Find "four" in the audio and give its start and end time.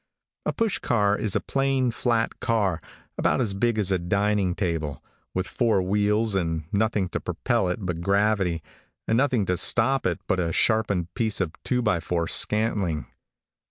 5.45-5.79, 11.99-12.27